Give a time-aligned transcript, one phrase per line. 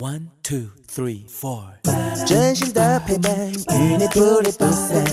[0.00, 1.60] One two three four，
[2.24, 5.04] 真心的陪伴，与你不离不散。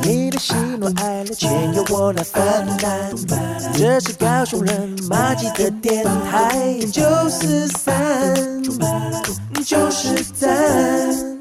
[0.00, 2.42] 你的喜怒哀乐，全由我来分
[2.76, 3.12] 担。
[3.74, 8.62] 这是高雄人马吉的电台，九四三，
[9.64, 11.35] 就是三。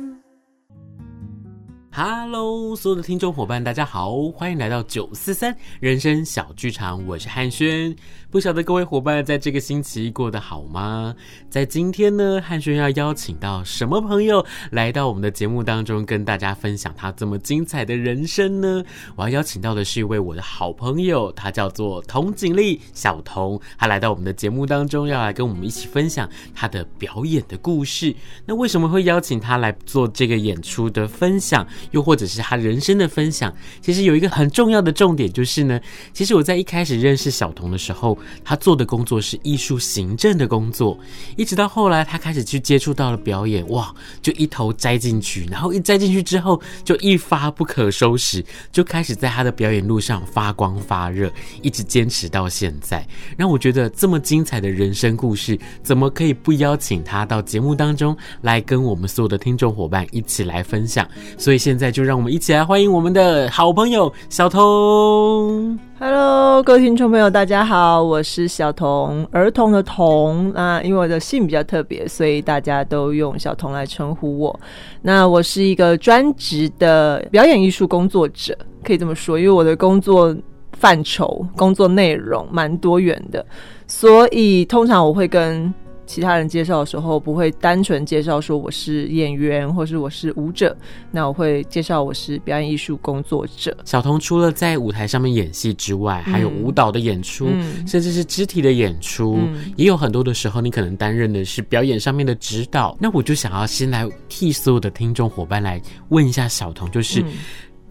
[1.98, 7.96] Hello，所有的听众伙伴，大家好，欢迎来到九四三人生小剧场，我是汉轩。
[8.30, 11.16] 不晓得各位伙伴在这个星期过得好吗？
[11.50, 18.84] 在今天呢，汉轩要邀请到什么朋友来到我们的节目当中，跟大家分享他这么精彩的人生呢？
[19.16, 28.14] 我要邀请到的是一位我的好朋友，他叫做童景丽小童，他来到我们的节目当中，要来跟我们一起分享他的表演的故事。
[28.46, 31.66] 那为什么会邀请他来做这个演出的分享？
[31.92, 35.80] 又或者是他人生的分享，其实有一个很重要的重点，就是呢，
[36.14, 40.98] 其实我在一开始认识小童的时候，他做的工作是艺术行政的工作，
[41.36, 53.06] 一直到后来他开始去接触到了表演，哇，就一头栽进去，然后一栽进去之后，就一发不可收拾，就开始在他的表演路上发光发热，一直坚持到现在。
[53.38, 61.08] 让我觉得这么精彩的人生故事，怎么可以不邀请他到节目当中来跟我们所有的听众伙伴一起来分享？
[61.38, 65.78] 所以现现在就让我们一起来欢迎我们的好朋友小童。
[66.00, 70.54] Hello，各位听众朋友，大家好，我是小童，儿童的童。
[70.56, 74.58] 那因为我的姓比较特别，所以大家都用小童来称呼我。
[75.02, 80.34] 那我是一个专职的表演艺术工作者，可以这么说，因为我的工作
[80.78, 83.46] 范畴、工作内容蛮多元的，
[83.86, 85.74] 所以通常我会跟
[86.06, 90.76] 其他人介绍的时候，不会单纯介绍说我是演员或是我是舞者，
[91.12, 93.76] 那我会介绍我是表演艺术工作者。
[93.86, 102.96] 小童除了在舞台上面演戏之外，还有舞蹈的演出，嗯、甚至是肢体的演出，嗯、也有很多的时候，你可能担任的是表演上面的指导。
[103.00, 107.22] 那我就想要先来替所有的听众伙伴来问一下小童，就是。
[107.22, 107.32] 嗯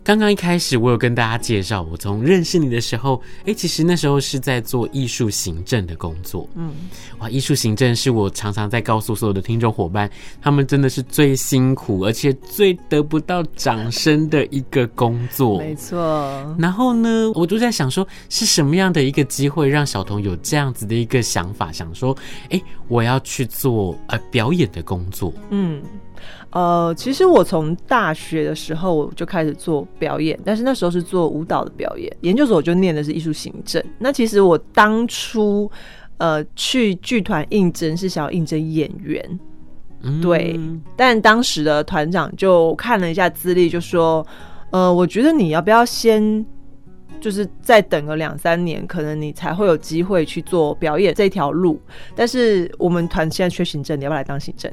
[0.04, 6.46] 刚刚一开始，我有跟大家介绍，我从认识你的时候，哎，其实那时候是在做艺术行政的工作。
[6.56, 6.74] 嗯，
[7.20, 10.10] 哇，艺术行政是我常常在告诉所有的听众伙伴，
[10.42, 15.58] 他们真的是最辛苦，而且最得不到掌声的一个工作。
[15.58, 16.54] 没错。
[16.58, 22.14] 然后呢，我就在想说，是什么样的一个机会让小童有这样子的一个想法，想说，
[22.50, 25.32] 哎，我要去做呃表演的工作。
[25.48, 25.82] 嗯。
[26.50, 32.10] 呃，其实我从大学的时候我就开始做表演，但是那时候是做舞蹈的表演。
[32.20, 33.82] 研究所我就念的是艺术行政。
[33.98, 35.70] 那其实我当初
[36.18, 39.40] 呃去剧团应征是想要应征演员，
[40.02, 40.58] 嗯、对。
[40.96, 44.24] 但当时的团长就看了一下资历，就说
[44.70, 46.46] ：“呃，我觉得你要不要先。”
[47.20, 51.80] 就是再等个两三年，可能你才会有机会去做表演这条路。
[52.14, 54.72] 但是我们团现在缺行政，你要不要来当行政？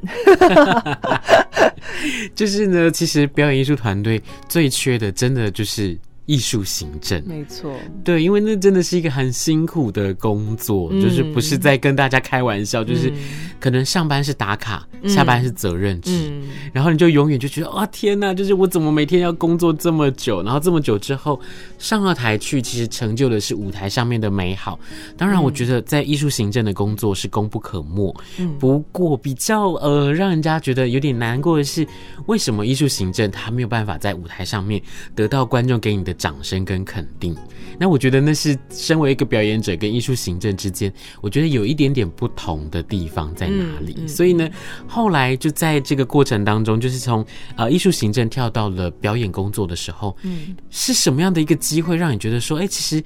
[2.34, 5.98] 就是呢，其实表演艺术团队最缺的，真的就是。
[6.26, 7.74] 艺术行政，没错，
[8.04, 13.12] 对，因为那真的是一个很辛苦的工作，嗯、就是不是在跟大家开玩笑，嗯、就是
[13.58, 21.40] 可能上班是打卡，嗯、下班是责任制，嗯、然后你就永远就觉得啊、哦、天哪，就是我怎么每天要工作这么久，然后这么久之后
[21.76, 24.78] 上了台去，其实成就的是舞台上面的美好。
[25.16, 31.84] 当然，我觉得在艺术行政的工作是功不可没，嗯、不过比较呃让人家觉得有点难过的是，
[32.26, 34.80] 为什么艺术行政他没有办法在舞台上面
[35.16, 36.11] 得到观众给你的。
[36.14, 37.36] 掌声跟肯定，
[37.78, 43.94] 那我觉得那是身为一个表演者跟艺术行政之间，我觉得有一点点不同的地方在哪里。
[43.98, 44.48] 嗯嗯、所以呢，
[44.86, 47.24] 后来就在这个过程当中，就是从
[47.56, 53.04] 呃艺术行政跳到了表演工作的时候，嗯，是什么样的一个机会让你觉得说，哎、欸，其实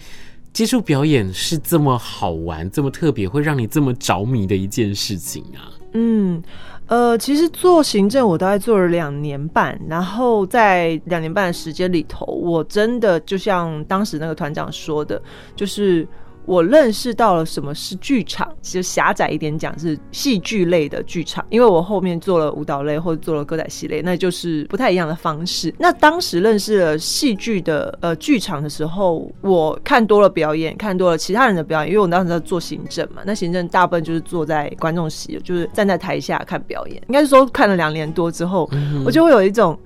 [0.52, 5.72] 接触表演是这么好玩、这么特别，会让你这么着迷的一件事情啊？
[5.92, 6.42] 嗯。
[6.88, 15.20] 呃，其实做行政我大概做了两年半，然后在两年半的时间里头，我真的就像当时那个团长说的，
[15.54, 16.06] 就是。
[16.46, 25.74] 我认识到了什么是剧场，其实狭窄一点讲是戏剧类的剧场，因为我后面做了舞蹈类或者做了歌仔戏类，那就是不太一样的方式。
[25.78, 36.96] 那当时认识了戏剧的呃剧场的时候，我看多了表演，看多了其他人的表演，因为我当时在做行政嘛，那行政大部分就是坐在观众席，就是站在台下看表演。
[37.08, 39.76] 应该是说看了两年多之后，嗯、我就会有一种，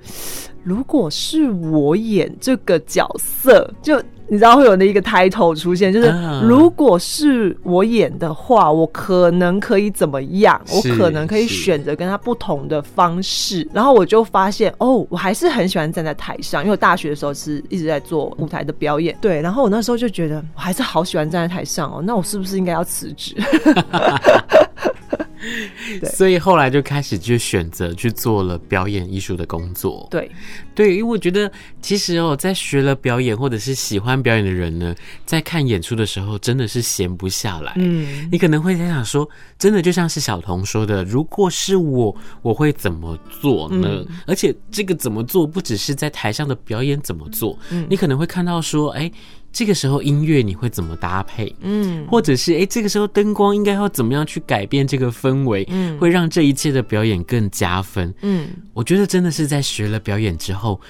[0.62, 4.00] 如果是我演这个角色，就。
[4.32, 6.08] 你知道会有那一个 title 出现，就是
[6.46, 10.62] 如果是我演的话，我可能可以怎么样？
[10.72, 13.68] 我可能可以选择跟他不同的方式。
[13.72, 19.18] 然后我就发现，哦，我还是很喜欢站在台上，因为我大学的时候是一直在做舞台的表演。
[19.20, 22.00] 对，然后我那时候就觉得，我还是好喜欢站在台上哦。
[22.00, 23.34] 那我是不是应该要辞职？
[26.12, 30.06] 所以后来就开始就选择去做了表演艺术的工作。
[30.10, 30.30] 对，
[30.74, 31.50] 对，因为我觉得
[31.80, 34.94] 其实哦，在学了表演或者是喜欢表演的人呢，
[35.24, 37.72] 在看演出的时候真的是闲不下来。
[37.76, 39.28] 嗯，你可能会在想说，
[39.58, 44.04] 真的就像是小童说的，如果是我，我会怎么做呢？
[44.08, 49.10] 嗯、而且这个怎么做，不只是在台上的表演怎么做，嗯，你可能会看到说，哎。
[49.52, 51.54] 这个时候音乐你会怎么搭配？
[51.60, 55.66] 嗯，或者是哎，这个时候灯光应该要怎么样去改变这个氛围？
[55.70, 58.14] 嗯，会让这一切的表演更加分。
[58.22, 60.80] 嗯，我觉得真的是在学了表演之后。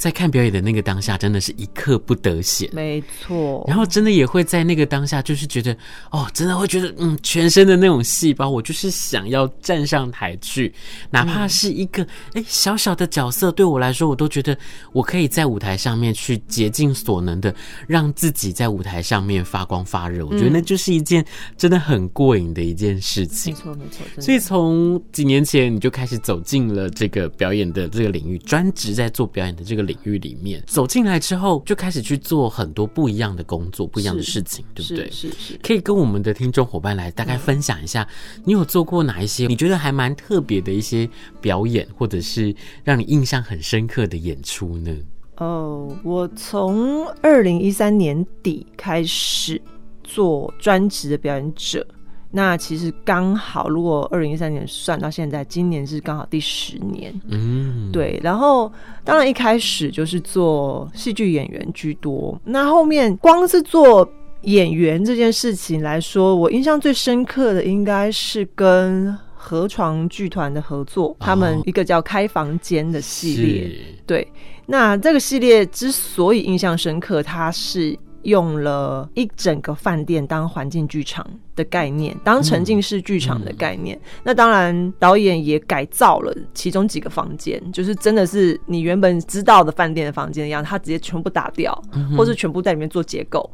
[0.00, 2.66] 在看表演的那个当下，真的是一刻不得闲。
[2.72, 5.76] 没错，然后真的也会在那个当下，就是觉得
[6.10, 10.72] 哦，真的会觉得嗯，全身的那种细胞，我就是想要站上台去，
[11.10, 12.02] 哪怕是一个
[12.32, 14.56] 哎小小的角色，对我来说，我都觉得
[14.92, 17.54] 我可以在舞台上面去竭尽所能的
[17.86, 20.24] 让自己在舞台上面发光发热。
[20.24, 21.22] 我觉得那就是一件
[21.58, 23.52] 真的很过瘾的一件事情。
[23.52, 24.22] 没错，没错。
[24.22, 35.10] 所以从几年前你就开始走进了这个表演的这个领域，专职在做表演的这个领域里面走进来之后，就开始去做很多不一样的工作，不一样的事情，对不对？
[35.10, 38.06] 是是，是，可以跟我们的听众伙伴来大概分享一下，
[38.44, 41.08] 你有做过哪一些你觉得还蛮特别的一些
[41.40, 42.54] 表演，或者是
[42.84, 44.96] 让你印象很深刻的演出呢？
[45.38, 49.60] 哦，我从二零一三年底开始
[50.04, 51.86] 做专职的表演者。
[52.32, 57.12] 那其实刚好，如果二零一三年算到现在，今年是刚好第十年。
[57.28, 58.20] 嗯，对。
[58.22, 58.72] 然后
[59.02, 62.40] 当然一开始就是做戏剧演员居多。
[62.44, 64.08] 那后面光是做
[64.42, 73.76] 演员这件事情来说，我印象最深刻的应该是跟河床剧团的合作，他们一个叫《开房间》的系列。
[74.06, 74.32] 对，
[74.66, 77.98] 那这个系列之所以印象深刻，它是。
[78.22, 81.26] 用了一整个饭店当环境剧场
[81.56, 83.96] 的概念，当沉浸式剧场的概念。
[83.96, 93.48] 嗯嗯、那当然，导演也改造了其中几个房间，就是真的是你原本知道的饭店的房间一样，他直接全部打掉，嗯、或是全部在里面做结构。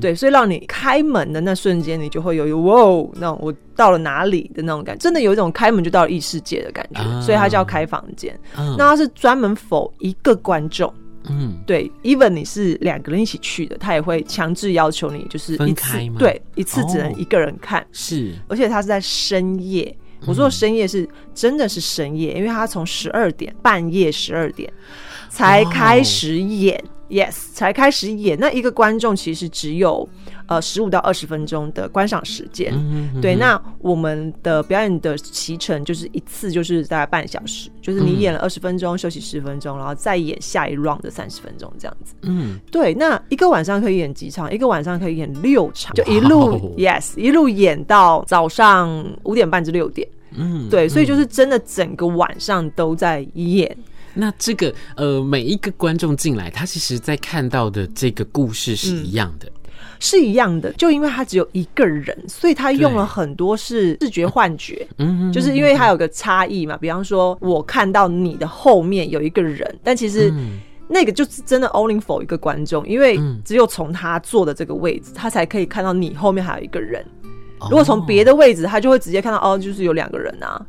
[0.00, 7.00] 对，所以让你开门的那瞬间，你就会有一哇哦，那种我到了哪里的那种感觉，真的有一种开门就到了异世界的感觉。
[7.00, 8.36] 啊、所以它叫开房间。
[8.58, 10.92] 嗯、那它是专门 for 一个观众。
[11.28, 17.86] 嗯，对，even 你是两个人一起去的，他也会强制要求你就是一次，对，一次只能一个人看。
[17.92, 19.96] 是，而且他是在深夜，
[20.26, 24.72] 我说的深夜是真的是深夜，因为他从十二点半夜十二点
[25.28, 26.82] 才开始演。
[27.08, 30.08] Yes，才开始演，那一个观众其实只有
[30.54, 32.72] 呃十五到二十分钟的观赏时间。
[32.74, 42.14] 嗯嗯、对，那我们的表演的期程就是一次就是大概半小时，就是你演了二十分钟，嗯、休息十分钟，然后再演下一 round 的三十分钟这样子。
[42.22, 44.52] 嗯，对，那一个晚上可以演几场？
[44.52, 50.06] 一个晚上可以演六场，就一路、哦、Yes 一路演到早上五点半至六点。
[50.34, 53.76] 嗯，对，所以就是真的整个晚上都在演。
[54.14, 59.61] 那这个呃，每一个观众进来，他其实在看到的这个故事是一样的，嗯，
[60.02, 60.72] 是一样的。
[60.72, 66.76] 就因为他只有一个人，所以他用了很多是视觉幻觉，嗯，就是因为他有个差异嘛。
[66.76, 70.34] 比方说，我看到你的后面有一个人，但其实
[70.88, 77.04] 那个就是真的 only for 一个观众，因为只有从他坐的这个位置，他才可以看到你后面还有一个人。
[77.70, 80.66] 如果从别的位置，他就会直接看到哦，就是有两个人啊。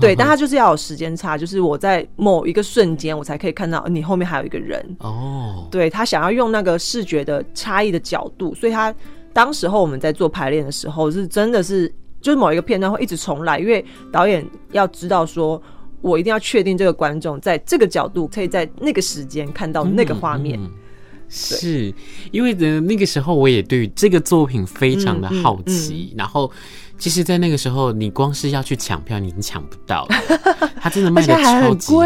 [0.00, 4.84] 对，但他就是要有时间差，就是我在某一个瞬间，我才可以看到你后面还有一个人。
[5.00, 8.94] 哦，对，他想要用那个视觉的差异的角度，所以他
[9.32, 15.60] 当时候我们在做排练的时候，是真的是就是某一个片段会一直重来，因为导演要知道说，
[16.00, 20.58] 我一定要确定这个观众在这个角度可以在那个时间看到那个画面。
[21.30, 21.94] 是
[22.32, 26.10] 因为呢，那个时候我也对这个作品非常的好奇，嗯。
[26.10, 26.50] 嗯嗯、然后
[26.98, 30.04] 其实，在那个时候，你光是要去抢票，你已经抢不到。
[30.06, 30.16] 了，
[30.82, 32.00] 他真的卖的超级好，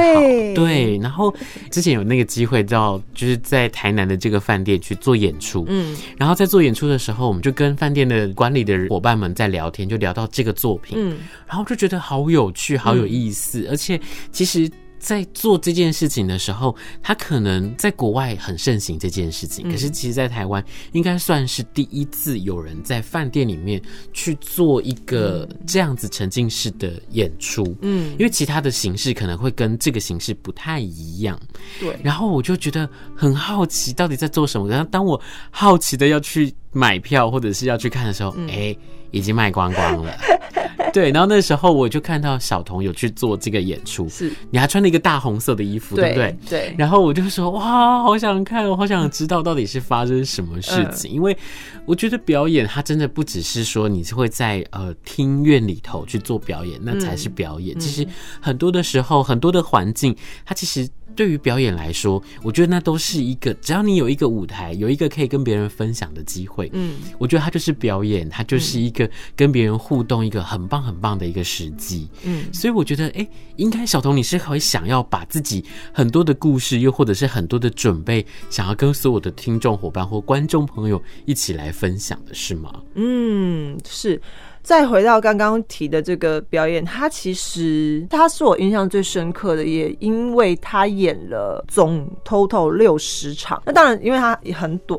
[0.55, 0.97] 对。
[0.99, 1.35] 然后
[1.69, 14.01] 之前有那个机会到，就是在台南的这个饭店去做演出，嗯，然后在做演出的时候，我们就跟饭店的管理的伙伴们在聊天，就聊到这个作品，嗯，然后就觉得好有趣，好有意思，嗯、而且
[14.31, 14.71] 其实。
[15.05, 23.81] 在做这件事情的时候，他可能在国外很盛行这件事情，可是其实，在台湾应该算是第一次有人在饭店里面
[24.15, 27.77] 去做一个这样子沉浸式的演出。
[27.83, 31.39] 嗯，因为其他的形式可能会跟这个形式不太一样。
[31.79, 34.67] 对，然后我就觉得很好奇，到底在做什么？
[34.71, 35.21] 然后当我
[35.51, 38.75] 好奇的要去买票或者是要去看的时候，哎，
[39.15, 40.13] 已经卖光光了。
[40.93, 46.61] 对，然后那时候我就看到小童有去做这个演出，是你还穿了一个大红色的衣服，对，对不对？
[46.69, 46.75] 对。
[46.79, 51.37] 然后我就说哇，好想看，我好想知道到底是发生什么事情，嗯、因为
[51.85, 57.77] 我觉得表演它真的不只是说你是会在呃厅院里头去做表演，那才是表演。
[57.77, 58.07] 嗯、其实
[58.41, 60.89] 很多的时候，很多的环境，它其实。
[61.17, 69.04] 对于表演来说，我觉得那都是一个，只要你有一个舞台，有一个可以跟别人分享的机会，嗯，我觉得它就是表演，它就是一个
[69.37, 82.73] 跟别人互动一个很棒很棒的一个时机，嗯，所以我觉得，哎，应该小童你是会想要把自己很多的故事，又或者是很多的准备，想要跟所有的听众伙伴或观众朋友一起来分享的是吗？
[82.95, 84.21] 嗯，是。
[84.63, 93.63] 再回到刚刚提的这个表演，他其实他是我印象最深刻的，也因为他演了总 total 六十场。
[93.67, 94.99] 那当然，因为他也很短，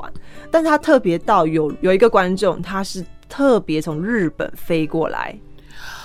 [0.52, 5.38] 但是他特别到有有一个观众，他是特别从日本飞过来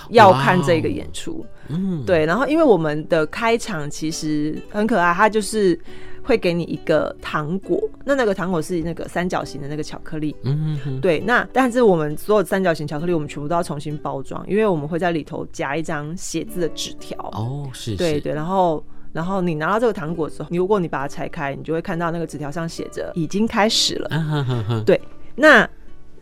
[0.09, 1.45] 要看这个演出。
[1.67, 2.25] 嗯，对。
[2.25, 5.79] 然后，因为我们的开场其实很可爱，它就是。
[6.23, 11.19] 会给你一个糖果，那那个糖果是那个三角形的那个巧克力，嗯哼，对。
[11.21, 17.17] 那但是我们所有三角形巧克力，我们全部都要重新包装，因为我们会在里头夹一张写字的纸条。
[17.33, 18.31] 哦，是，是，对对。
[18.31, 24.83] 然后，然后你拿到这个糖果之后，你如果你把它拆开，你就会看到那个纸条上写着“已经开始了”。
[24.85, 25.01] 对，
[25.33, 25.67] 那。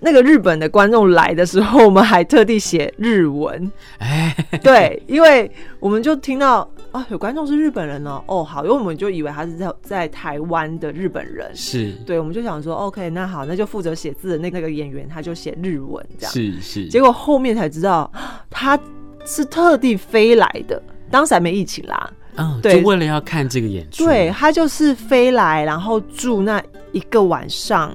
[0.01, 3.71] 那个日本的观众来的时候，我们还特地写日文。
[3.97, 8.23] 哎， 对，因为我们就听到啊，有观众是日本人哦。
[8.27, 11.51] 哦，好，因为我们就以为他是在在台湾的日本人。
[11.53, 16.31] 是，对，我们就想说，OK，那好，那就负责写字的那个演员，他就写日文这样。
[16.31, 16.87] 是是。
[16.87, 18.09] 结果后面才知道，
[18.49, 18.79] 他
[19.25, 22.09] 是特地飞来的，当时还没疫情啦。
[22.37, 24.05] 嗯，对，就为了要看这个演出。
[24.05, 26.63] 对，他就是飞来，然后住那
[26.93, 27.93] 一个晚上。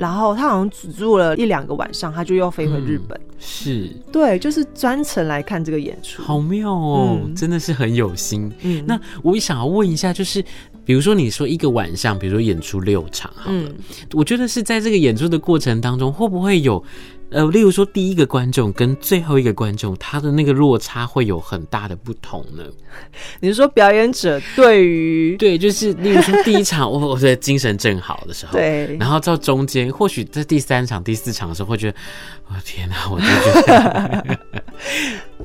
[0.00, 3.20] 然后他好像只住了一两个晚上，他就又飞回日本。
[3.40, 8.52] 嗯、是，对，就是专程来看这个演出，好妙哦，嗯、真的是很有心。
[8.60, 10.44] 嗯，那我也想要问一下，就是
[10.84, 13.74] 比如说你说一个晚上，比如说演出六场，好了，嗯、
[14.12, 16.82] 我觉得是在这个演出的过程当中，会不会有？
[17.30, 22.64] 呃，例如说第一个观众跟最后一个观众，他的那个落差会有很大的不同呢？
[23.38, 31.98] 你是说表演者对于 对，就是例如说第一场， 我我的精神正好的时候，对，然后到中间，或许在第三场、第四场的时候，会觉得，
[32.48, 34.38] 我天哪，我就觉得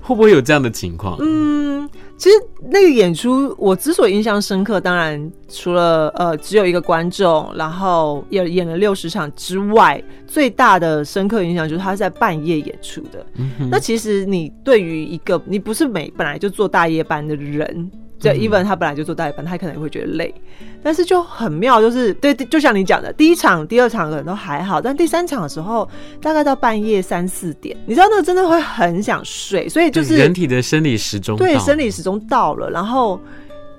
[0.02, 1.18] 会不会有这样的情况？
[1.20, 1.90] 嗯。
[2.18, 2.36] 其实
[2.70, 13.26] 那个演出，我之所以印象深刻，当然除了呃只有一个观众，然后也演了六十场之外，最大的深刻印象就是他是在半夜演出的。
[13.36, 17.92] 嗯、那其实你对于一个你不是每本来就做大夜班的人。
[18.20, 20.34] 就 even 他本来就做大夜班，他可能也会觉得累，
[20.82, 25.88] 但是就很妙，就是对，就像你讲的，第一场、第二场可能都还好，但第三场的时候，
[26.22, 33.20] 大概到半夜三四点，你知道那个真的会很想睡，所以就是人体的生理时钟，对，生理时钟到了，然后。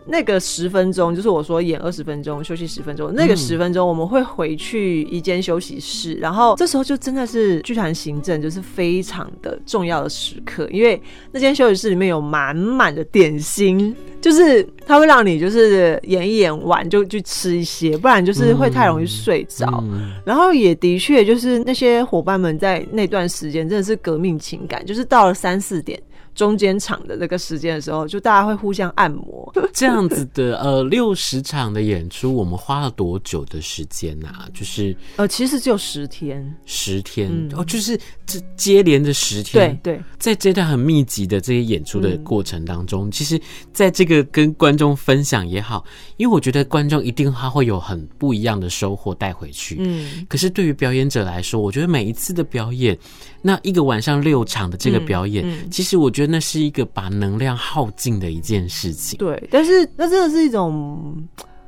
[0.07, 3.13] 那个十分钟，就是我说演二十分钟，休息十分钟。
[3.15, 11.01] 那个十分钟，我们会回去一间休息室，嗯、然后这时候就真的是剧团行政，就是非常的重要的时刻，因为
[11.33, 19.83] 那间休息室里面有满满的点心，就是它会让你就是演一演完就去吃一些，不然就是会太容易睡着。
[20.25, 26.01] 然后也的确就是那些伙伴们在那段时间真的是革命情感，就是到了三四点。
[26.37, 29.51] 中间场的那个时间的时候，就大家会互相按摩。
[29.73, 34.47] 这样子的呃六十场的演出，我们花了多久的时间啊？
[34.53, 39.75] 就是呃，其实只有十天，十天、嗯、哦，就是这接连的十天。
[39.83, 43.41] 对对，在这段很密集的这些演出的过程当中，嗯、其实
[43.73, 45.83] 在这个跟观众分享也好，
[46.19, 49.79] 因为我觉得观众一定他会有很不一样的收获带回去。
[49.81, 52.97] 嗯，可是对于表演者来说，我觉得每一次的表演，
[53.41, 56.26] 那一个晚上六场的这个表演，其实我觉得。
[56.27, 59.19] 那是一个把能量耗尽的一件事情。
[59.19, 61.27] 对，但是那真的是一种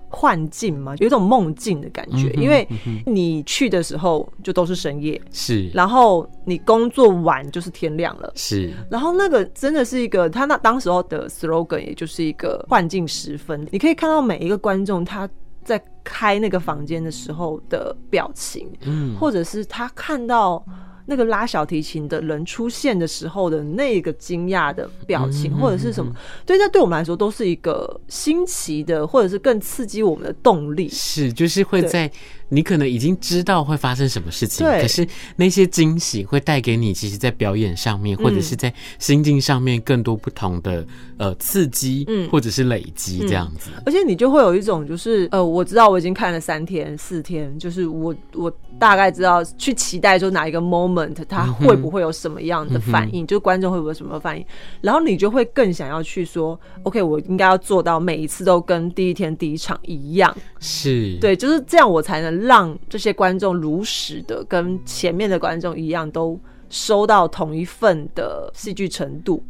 [0.09, 2.33] 幻境嘛，有一种梦境的感觉。
[2.37, 2.67] 嗯、因为
[3.07, 8.73] 你去的时候就都是深夜，是，然后你工作完就是天亮了，是。
[8.91, 13.67] 然后那个真的是一个，他那当时候的 slogan，也就是一个幻境时分。
[13.71, 15.29] 你可以看到每一个观众他
[15.65, 20.65] 在开那个房间的时候的表情，嗯，或者是他看到。
[21.11, 26.13] 那个拉小提琴的人出现的时候的那个惊讶的表情，或者是什么，
[26.45, 30.87] 对，那对我们来说都是一个新奇的，或者是更刺激我们的动力。
[30.91, 32.11] 是，就是会在
[32.49, 34.81] 你可能已经知道会发生什么事情，对。
[34.81, 40.87] 可是那些惊喜会带给你，其实，在表演上面、嗯、或者是在心境上面更多不同的
[41.19, 43.83] 呃刺激，嗯，或者是累积这样子、嗯。
[43.85, 54.45] 而且你就会有一种就是呃，我知道我已经看了三天四天，就是我我大概知道去期待说哪一个 moment 它会不会有什么样的反应，嗯、就观众会不会有什么反应，
[54.81, 61.19] 然后你就会更想要去说，OK，我应该要做到每一次都跟第一天第一场一样，是。
[61.21, 62.38] 对，就是这样，我才能。
[62.41, 66.39] 让这些观众如实的跟前面的观众一样，都
[66.71, 69.43] 收到同一份的戏剧程度，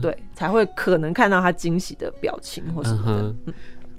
[0.00, 3.52] 对，才会可能看到他惊喜的表情或什么的。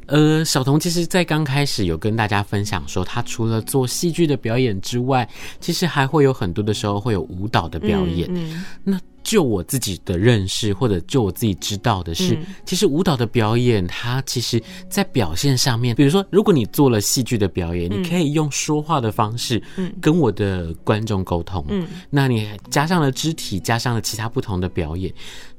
[0.08, 5.28] 呃，小童其实，在刚开始有跟大家分享说，他除了做戏剧的表演之外，
[5.60, 8.28] 其实还会有很多的时候会有舞蹈的表演。
[8.32, 9.00] 嗯，嗯，那。
[9.24, 19.62] 就我自己的认识，或者就我自己知道的是，嗯、其实舞蹈的表演，它其实在表现上面，比如说，如果你做了戏剧的表演，嗯、你可以用说话的方式，
[20.00, 25.14] 跟我的观众沟通，嗯，那你加上了肢体，加上了其他不同的表演，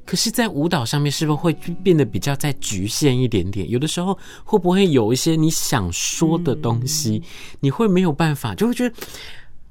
[0.09, 3.69] 可是，在舞蹈上面，是不是会变得比较再局限一点点？
[3.69, 8.95] 有的时候，会不会有一些你想说的东西，嗯、你会没有办法，就会觉得。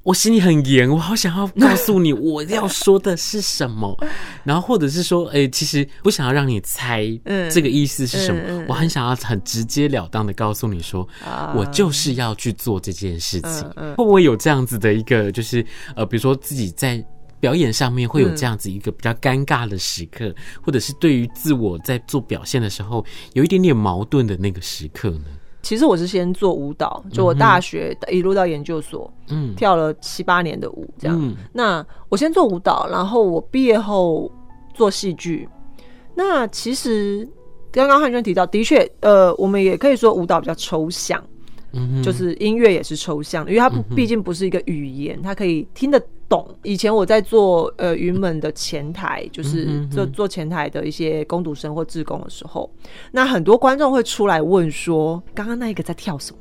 [0.05, 3.95] 我心里很严，我好想要告诉你 我要说的是什么，
[4.43, 7.05] 然后或者是说，哎、欸，其实不想要让你猜
[7.51, 13.69] 这个意思是什么，嗯嗯嗯、我很想要很直截了当的告诉你说，啊、我就是要去做这件事情。
[13.75, 17.05] 会不会有这样子的一个，就是呃，比如说自己在
[17.41, 23.05] 表演上面会有这样子一个比较尴尬的时刻，嗯、或者是对于自我在做表现的时候
[23.35, 25.25] 有一点点矛盾的那个时刻呢？
[25.63, 31.19] 其实我是先做舞蹈，就我大学一路到研究所，嗯，跳了七八年的舞，这样。
[31.21, 34.31] 嗯、那我先做舞蹈，然后我毕业后
[34.73, 35.49] 做戏剧。
[36.15, 37.29] 那其实
[37.71, 41.23] 刚刚汉娟提到，的确，呃，我们也可以说舞蹈比较抽象，
[41.73, 46.03] 嗯，就是音乐也是抽象的，因为它毕竟不是一个语言，它可以听得。
[46.29, 46.47] 懂。
[46.63, 52.71] 以前我在做呃云门的前台，就是做做前台的一些工读生或志工的时候，
[53.13, 56.39] 那很多观众会出来问说：“刚刚那一个在跳什么？”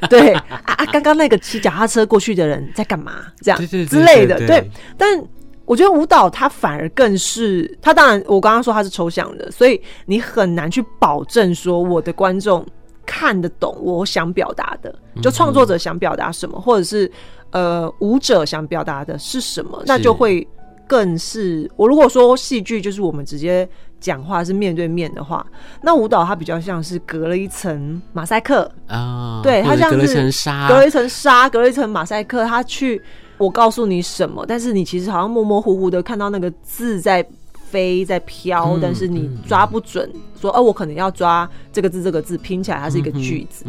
[0.08, 3.24] 对啊啊，刚刚那个骑脚踏车过去的人在干嘛？
[3.40, 4.38] 这样之类的。
[4.46, 5.20] 对，但
[5.64, 12.64] 我觉得舞蹈它反而更是，它当然我刚刚说它是抽象的，所以你很难去保证说我的观众
[13.04, 17.10] 看得懂我想表达的，就创作者想表达什么，或者是。
[17.50, 20.46] 呃，舞者想表达的是什么，那就会
[20.86, 23.68] 更是，我如果说戏剧就是我们直接
[24.00, 25.46] 讲话是面对面的话，
[25.82, 28.70] 那舞蹈它比较像是隔了一层马赛克。
[28.86, 33.00] 啊，对，它像是隔了一层纱，隔了一层纱，隔了一层马赛克，它去
[33.38, 37.26] 我告诉你什么，但是你其实好像模模糊糊的看到那个字在。
[37.70, 43.64] 飞在飘，但是你抓不准，说哦，我可能要抓这个字，这个字拼起来，它是一个句子。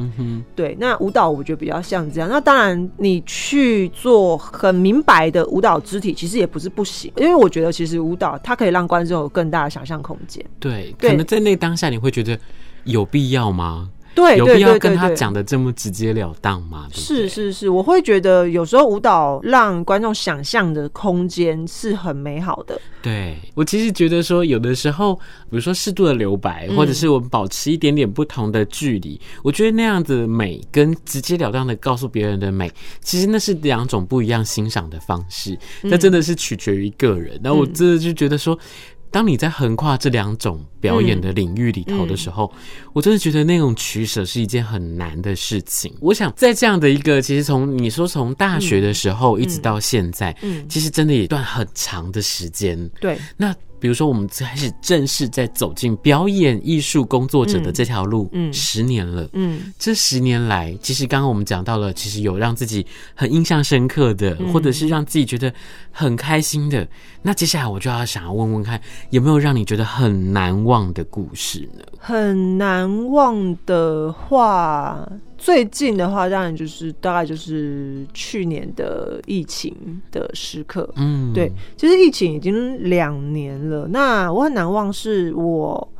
[0.55, 0.75] 对。
[0.79, 2.27] 那舞蹈我觉得比较像这样。
[2.27, 10.43] 那当然，你去做很明白的舞蹈肢体，其实也不是不行，因为我觉得其实舞蹈它可以让观众有更大的想象空间。
[10.59, 12.37] 对，可能在那当下你会觉得
[12.85, 13.89] 有必要吗？
[14.13, 16.87] 对，有必要跟他讲的这么直截了当吗？
[16.91, 22.79] 是是是，我会觉得有时候舞蹈让观众想象的空间是很美好的。
[23.01, 25.21] 对，我其实觉得说，有的时候，比
[25.51, 32.71] 如说适度的留白，或者是我们保持一点点不同的距离，嗯、我觉得那样子美跟直截了当的告诉别人的美，
[33.01, 35.57] 其实那是两种不一样欣赏的方式。
[35.81, 37.39] 那真的是取决于个人。
[37.41, 38.57] 那、嗯、我真的就觉得说。
[39.11, 42.51] 当你在横跨这两种表演的领域里头的时候，
[42.93, 45.93] 我真的觉得那种取舍是一件很难的事情。
[45.99, 52.89] 我想在这样的一个，其实从你说从大学的时候一直到现在，嗯嗯、其实真的也段很长的时间。
[52.99, 53.53] 对，那。
[53.81, 65.51] 比如说，我们开始正式在走进表演艺术工作者的这条路，嗯，十年了，嗯，这十年来，其实刚刚我们讲到了，其实有让自己很印象深刻的，或者是让自己觉得
[65.91, 66.87] 很开心的。
[67.23, 71.83] 那接下来我就要想要问问看，有没有让你觉得很难忘的故事呢？
[71.97, 75.09] 很难忘的话。
[75.41, 79.75] 最近的话，当然就是大概就是去年的疫情
[80.11, 80.87] 的时刻。
[80.97, 83.87] 嗯，对，其实疫情已经两年了。
[83.87, 85.91] 那我很难忘是我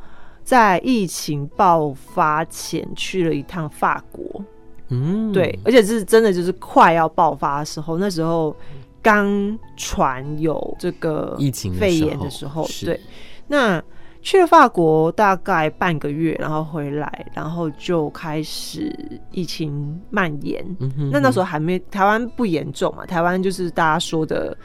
[0.44, 4.44] 在疫情爆发前去了一趟法国。
[4.90, 8.54] 嗯，对，而且是真的就是快要爆发的时候，那时候
[9.02, 13.00] 刚传有这个疫情肺炎的时候，对，
[13.48, 13.82] 那。
[14.22, 18.90] 去了法国大概半个月，然后回来，然后就开始
[19.32, 20.64] 疫情蔓延。
[20.78, 23.04] 嗯、哼哼，那那时候还没台湾不严重嘛？
[23.04, 24.56] 台湾就是大家说的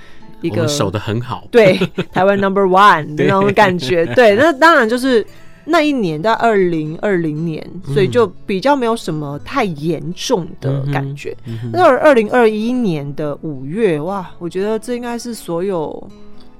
[0.41, 1.75] 一个守的很好， 对，
[2.11, 4.05] 台湾 number one 的 那种感觉。
[4.13, 5.25] 对，那当然就是
[5.65, 11.35] 那一年到二零二零年，所以就比较没有什么太严重的感觉。
[11.73, 16.07] 那二零二一年的五月，哇，我觉得这应该是所有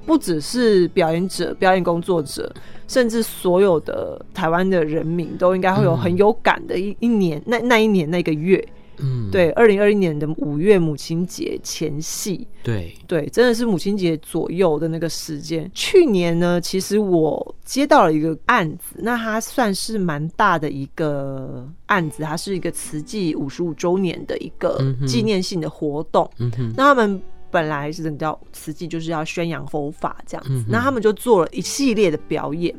[0.04, 2.52] 不只是表演者、表演工作者，
[2.88, 7.40] 甚至所有的台湾的人民都应该会有很有感的一一年。
[7.46, 8.66] 那那一年那个月。
[9.00, 15.70] 嗯，对，二零二一年的五月母亲节前夕，对对，真的是母亲节左右的那个时间。
[15.72, 26.28] 去年呢，其实我接到了一个案子，那它算是蛮大的一个案子，它是一个慈济五十五周年的一个纪念性的活动。
[26.38, 32.74] 嗯哼，那他们本来是你知道慈济就是要宣扬佛法这样子，嗯、那他们就做了一系列的表演。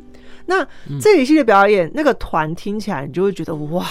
[0.46, 0.68] 那
[1.00, 3.86] 这一系列表演，嗯、那个团听起来你就会觉得哇。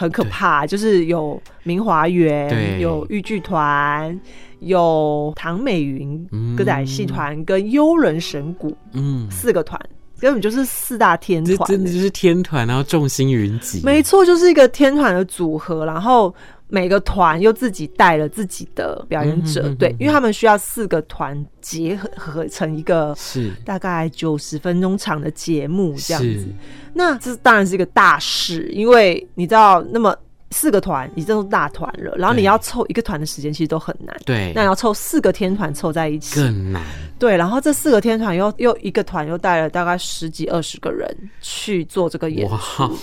[0.00, 4.16] 很可怕，就是有明华园，有豫剧团，
[4.60, 6.24] 有唐美云
[6.56, 9.76] 歌仔戏团，跟幽人神鼓，嗯，四个团，
[10.20, 16.32] 根本就是四大天团，真的就是天团，然后众星云集，没错，就是一个天团的组合，然后。
[16.68, 23.50] 每个团又自己带了自己的表演者，嗯、哼哼哼对，因为他们需要四个团结合合成一个是。
[23.64, 26.46] 大概九十分钟长的节目这样子。
[26.94, 30.14] 那这当然是一个大事，因为你知道，那么
[30.50, 34.16] 四个团你这都大团了，然后你要凑一个团的时间其实都很难。
[34.24, 36.36] 对，那你要凑四个天团凑在一起。
[36.36, 36.82] 更难。
[37.18, 41.06] 对，然后这四个天团又又一个团又带了大概十几二十个人
[41.40, 42.48] 去做这个演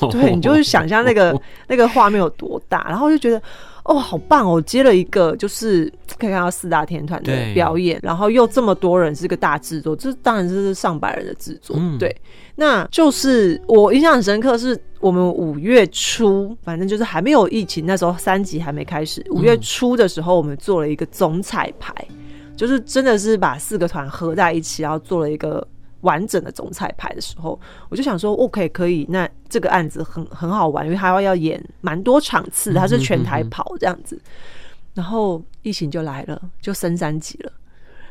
[0.09, 3.41] 对，你就是想象那个那个画面有多大，然后就觉得
[3.83, 12.15] 哦，好棒哦，接了一个就是可以看到四大天团的表演，然后又这么多人，是个大制作，这当然是上百人的制作，嗯、对，
[12.55, 21.93] 那就是我印象很深刻，是我们五月初，反正就是还没有疫情，那时候三级还没开始，五月初的时候，我们做了一个总彩排。
[22.57, 25.65] 就是真的是把四个团合在一起，然后做了一个
[26.01, 34.19] 完整的总彩排的时候，我就想说，OK，可以，那这个案子很很好玩，因为他要要演蛮多场次，他是全台跑这样子。
[34.95, 37.51] 然后疫情就来了，就升三级了。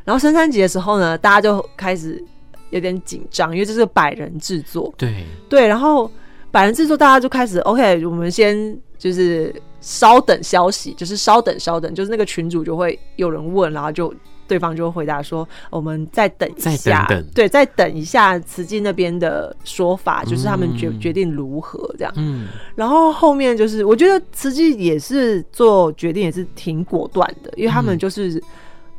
[0.04, 2.24] 然后升三级的时候呢，大家就开始
[2.70, 4.94] 有点紧张，因为这是百人制作。
[4.96, 6.08] 对对，然后
[6.54, 14.14] 百人制作，大家就开始 OK，我们先就是稍等消息，就是稍等稍等，就是那个群主就会有人问，然后就。
[14.46, 22.12] 对方就会回答说：“我们再等一下，等等对，再等一下慈济那边的说法，嗯、就是他们决决定如何这样。
[22.16, 28.42] 嗯，然后后面就是，我觉得慈济也是做决定也是挺果断的，因为他们就是、嗯、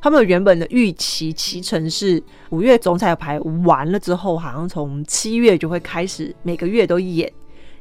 [0.02, 7.32] 他们原本的预期期程是五月总彩排完了之后，好像从七月就会开始每个月都演。”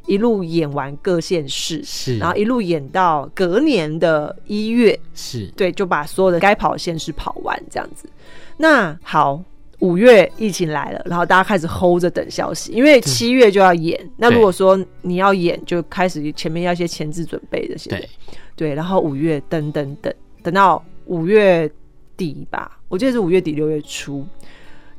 [0.07, 8.09] 一路演完各县市，是，然后一路演到隔年的一月，是对，就把所有的该跑的县市跑完这样子。
[8.57, 9.43] 那好，
[9.81, 13.99] 五月疫情来了，然后大家开始 hold 着等消息，因为七月就要演。
[14.17, 18.09] 那如果说你要演，就开始前面要一些前置准备这些，对
[18.55, 18.75] 对。
[18.75, 20.13] 然后五月等等等，
[20.43, 21.71] 等到五月
[22.17, 24.27] 底吧，我记得是五月底六月初，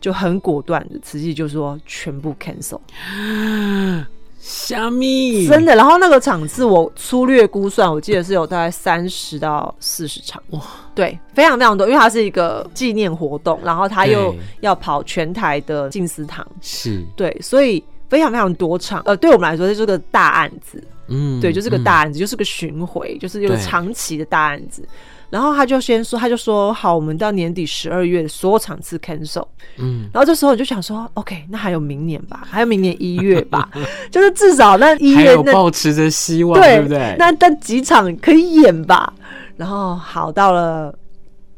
[0.01, 2.79] 就很果断的，慈济就说全部 cancel。
[4.47, 5.47] 虾米？
[5.47, 10.39] 真的，然后那个场次我粗略估算，我记得是有大概三十到四十场。
[10.51, 10.61] 哇，
[10.93, 17.03] 对，非常非常多，因为它是一个纪念活动，然后他又要跑全台的静思堂，是。
[17.15, 24.87] 对，所以非常非常多场，呃，对我们来说这是个大案子，嗯，对，就是个大案子，嗯、就是个巡回，就是有个长期的大案子。
[25.29, 29.45] 然后他就先说，他就说好，我们到年底十二月的所有场次 cancel。
[29.77, 33.69] 嗯，然后这时候我就想说，OK，那还有明年吧，还有明年一月吧，
[34.11, 37.15] 就是至少那一月那抱持着希望，对，对不对？
[37.17, 39.11] 那但几场可以演吧。
[39.57, 40.93] 然后好，到了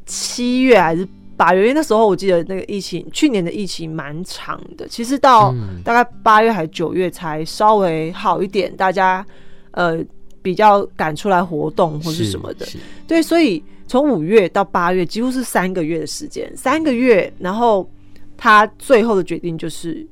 [0.05, 1.07] 七月还是
[1.37, 9.25] 八月，因为那时候我记得那个疫情，去年的疫情蛮长的，其实到大概八月还是九月才稍微好一点，大家
[9.71, 10.03] 呃。
[10.39, 12.65] 比较敢出来活动或是什么的，
[13.05, 17.89] 对，所以从五月到八月几乎是三个月的时间，三个月，然后
[18.37, 20.07] 他最后的决定就是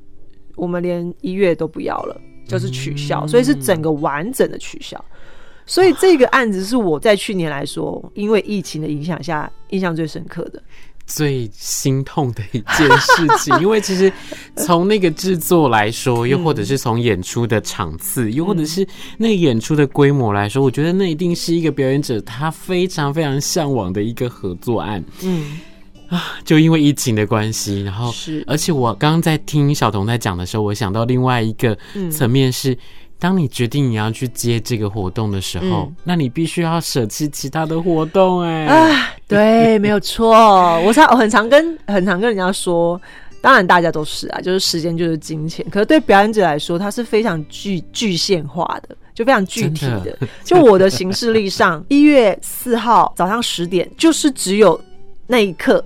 [0.55, 5.01] 我们连一月都不要了，就是取消，嗯、所以是整个完整的取消。
[5.65, 10.61] 所以这个案子是我在去年来说，因为疫情的影响下印象最深刻的。
[11.05, 14.11] 最心痛的一件事情， 因为其实
[14.55, 18.87] 从那个制作来说，又或者是从演出的场次，又或者是
[19.17, 25.03] 那个演出的规模来说，我觉得那一定是一个表演者他非常非常向往的一个合作案。
[25.21, 25.59] 嗯
[26.09, 31.77] 啊，就因为疫情的关系，然后是，而且我刚刚在听小童在讲的时候，我想到另外一个
[32.11, 32.77] 层面是。
[33.17, 38.67] 当你决定你要去接这个活动的时候，嗯、那你必须要舍弃其他的活动、欸。
[38.67, 40.31] 哎，啊， 对，没有错。
[40.81, 42.99] 我常我很常跟很常跟人家说，
[43.41, 45.65] 当然大家都是啊，就是时间就是金钱。
[45.71, 50.11] 可是对表演者来说，它是非常具具象化的，就非常具体的。
[50.19, 54.79] 的就我的行事历上， 一月四号早上十点，就是只有
[55.27, 55.83] 那一刻，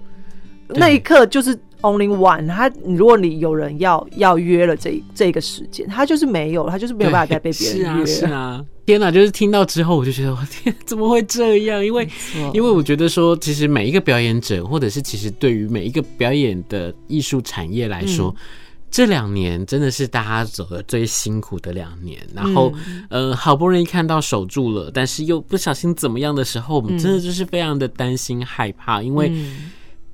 [0.68, 1.58] 那一刻就是。
[1.82, 8.06] Only one，他如果你有人要要约了这这个时间，他就是没有，他就是没有办法再被别人约。
[8.06, 9.10] 是啊，是啊，天哪！
[9.10, 11.86] 就是听到之后，我就觉得，我天，怎么会这样？
[11.86, 12.06] 因为
[12.54, 18.44] 因为我觉得说，其实每一个表演者，或者是其实对于每一个表演的艺术产业来说，嗯、
[18.92, 22.20] 这两年真的是大家走的最辛苦的两年。
[22.36, 22.74] 然后，
[23.10, 29.32] 嗯、呃，好不容易看到守住了，但是又不小心怎么样的时候，我们真的就是非常的担心害怕，因为。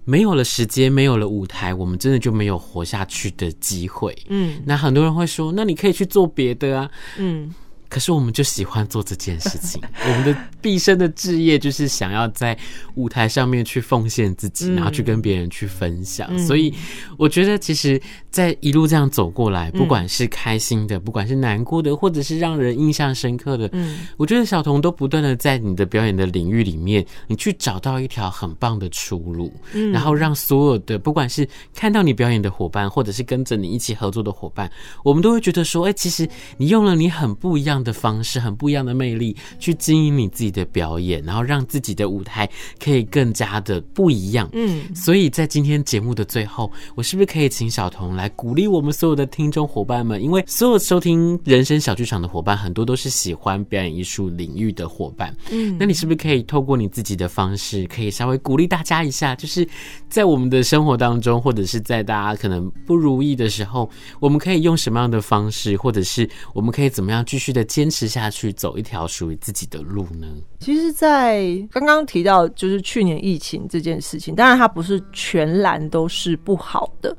[0.06, 4.18] 没有了时间，没有了舞台，我们真的就没有活下去的机会。
[4.30, 6.89] 嗯，那很多人会说，那你可以去做别的啊。
[7.18, 7.54] 嗯。
[7.89, 12.58] 可是我们就喜欢做这件事情， 我们的毕生的志业就是想要在
[12.95, 16.38] 舞台上面去奉献自己，然后去跟别人去分享。
[16.39, 16.74] 所以
[17.17, 23.69] 我觉得，其实，在一路这样走过来，不管是开心的，不管是难过的，或者是让人印象深刻的，
[24.17, 29.54] 我觉得小童都不断的在你的表演的领域里面，你去找到一条很棒的出路，
[29.93, 34.69] 然后让所有的不管是看到你表演的伙伴，或者是跟着你一起合作的伙伴，
[35.04, 42.50] 我们都会觉得说，哎，其实你用了你很不一样的方式，很不一样的魅力，去经营你自己的表演，然后让自己的舞台
[42.84, 44.50] 可以更加的不一样。
[44.54, 50.21] 嗯，所以在今天节目的最后，我是不是可以请小童来鼓励我们所有的听众伙伴们？
[50.21, 55.36] 因为所有收听人生小剧场的伙伴，很多都是喜欢表演艺术领域的伙伴。
[55.52, 59.36] 嗯，那你是不是可以透过你自己的方式，可以稍微鼓励大家一下？
[59.36, 59.67] 就是
[60.10, 70.28] 在我们的生活当中，或者是在大家可能不如意的时候，我们可以用什么样的方式，或者是我们可以怎么样继续的坚持下去，走一条属于自己的路呢？
[70.60, 77.15] 其实，在刚刚提到就是去年疫情这件事情，当然它不是全然都是不好的。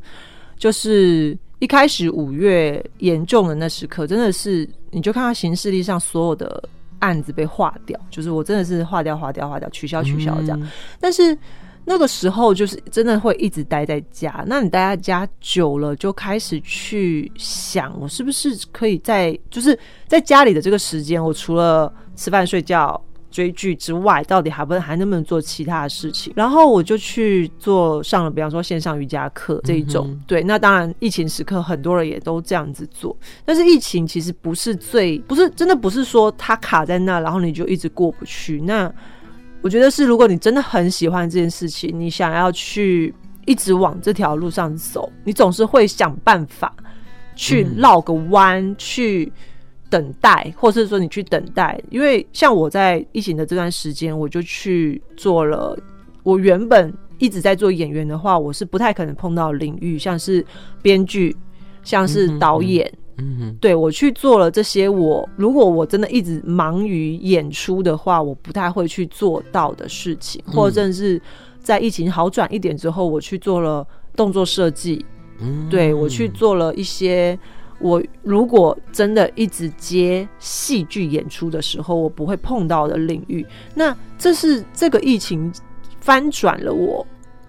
[0.56, 6.66] 就是一开始五月严重的那时刻，真的是你就看到行事历上所有的
[7.00, 10.70] 案子被划掉，就是我真的是划掉、划掉、划掉、取消、取消这样。
[11.00, 11.36] 但是。
[11.88, 26.32] 那个时候就是真的会一直待在家，那你待在家久了，就开始去想，我是不是可以在就是在家里的这个时间，我除了吃饭、睡觉、追剧之外，到底还不还能不能做其他的事情？
[26.34, 30.08] 然后我就去做上了，比方说线上瑜伽课这一种。
[30.08, 38.60] 嗯、对，那当然疫情时刻很多人也都这样子做，但是疫情其实不是最，不是真的不是说它卡在那，然后你就一直过不去。
[38.60, 38.92] 那
[39.62, 43.12] 我觉得是，如果你真的很喜欢这件事情，你想要去
[43.46, 46.72] 一直往这条路上走，你总是会想办法
[47.34, 49.32] 去绕个弯，嗯、去
[49.90, 51.80] 等待，或是说你去等待。
[51.90, 55.76] 因为像我在疫情的这段时间，我就去做了。
[56.22, 60.44] 我原本一直在做演员的话，我是不太可能碰到领域，像是
[60.80, 61.36] 编剧，
[61.82, 62.86] 像是导演。
[62.86, 71.20] 嗯嗯嗯哼，对，我去做了这些我，我如果我真的一直忙于演出的话，我不太会去做到的事情，或者是
[71.58, 75.04] 在疫情好转一点之后，我去做了动作设计，
[75.40, 77.38] 嗯，对，我去做了一些
[77.78, 83.44] 我如果真的一直接戏剧演出的时候，我不会碰到的领域。
[83.74, 85.52] 那这是这个疫情
[86.00, 87.06] 翻转了我。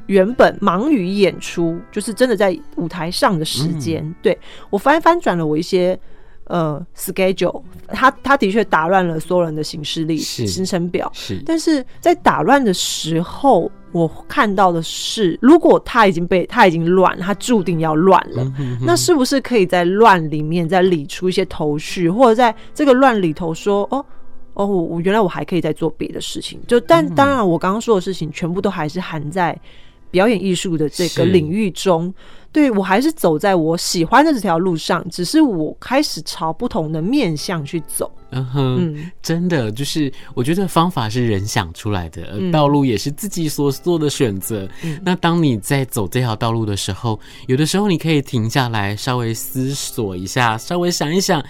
[0.07, 4.37] 原本忙于演出，就是真的在舞台上的时间，嗯、对
[4.69, 5.97] 我翻翻转了我一些
[6.45, 18.85] 呃 schedule，他他的确打乱了所有人的行事历行程表，是，但是在打乱的时候，我看到的是，如果他已经被他已经乱，他注定要乱了，嗯、哼哼。
[18.85, 24.05] 那是不是可以在乱里面再理出一些头绪，或者在这个乱里头说，哦
[24.53, 29.59] 哦，我原来我还可以再做别的事情，就但、嗯、当然我刚刚说的事情全部都还是含在。
[30.11, 32.13] 表演艺术的这个领域中，
[32.51, 38.11] 对，我还是走在我喜欢的这条路上，只是我开始朝不同的面向去走。
[38.31, 44.67] 嗯哼，嗯，真的就是，我觉得方法是人想出来的，而道路也是自己所做的选择。
[44.83, 51.43] 嗯，那当你在走这条道路的时候，有的时候你可以停下来，稍微思索一下，稍微想一想。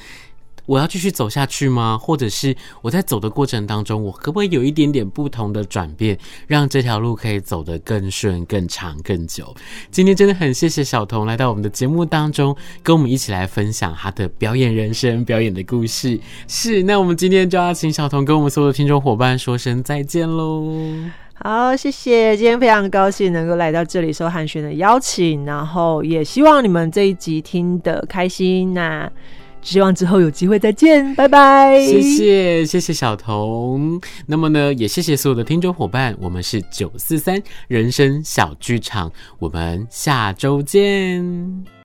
[0.68, 1.98] 我要继续走下去吗？
[2.00, 9.56] 或者是我在走的过程当中，我可不可以有一点点不同的转变，让这条路可以走得更顺、更长、更久？
[9.90, 16.20] 今天真的很谢谢小童来到我们的节目当中，跟我们一起来分享他的表演人生、表演的故事。
[16.50, 20.76] 是，那我们今天就要请小童跟我们所有的听众伙伴说声再见喽。
[21.36, 28.74] 好，谢谢，今天非常高兴能够来到这里，受汉瑄的邀请，然后也希望你们这一集听得开心。
[28.74, 29.10] 那。
[29.68, 31.78] 希望之后有机会再见，拜拜。
[31.86, 41.68] 谢谢谢谢小彤，那么呢，也谢谢所有的听众伙伴，我们是九四三人生小剧场，我们下周见。